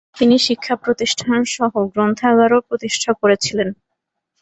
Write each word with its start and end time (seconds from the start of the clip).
তিনি 0.17 0.35
শিক্ষা 0.39 0.75
প্রতিষ্ঠানসহ, 0.75 1.71
গ্রন্থাগারও 1.93 2.59
প্রতিষ্ঠা 2.61 3.11
করেছিলেন। 3.13 3.69